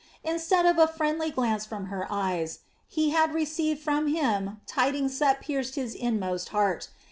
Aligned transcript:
Instead 0.23 0.65
of 0.65 0.79
a 0.79 0.87
friendly 0.87 1.29
glance 1.29 1.63
from 1.63 1.85
her 1.85 2.07
eyes, 2.09 2.61
he 2.87 3.11
had 3.11 3.35
received 3.35 3.79
from 3.81 4.07
him 4.07 4.59
tidings 4.65 5.19
that 5.19 5.41
pierced 5.41 5.75
his 5.75 5.93
inmost 5.93 6.49
heart. 6.49 6.89